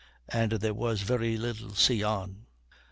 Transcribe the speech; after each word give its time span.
and 0.29 0.53
there 0.53 0.73
was 0.73 1.03
very 1.03 1.37
little 1.37 1.75
sea 1.75 2.01
on. 2.01 2.47